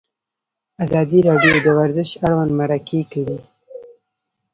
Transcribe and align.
ازادي 0.83 1.19
راډیو 1.29 1.53
د 1.65 1.67
ورزش 1.77 2.09
اړوند 2.27 2.51
مرکې 2.59 3.01
کړي. 3.11 3.39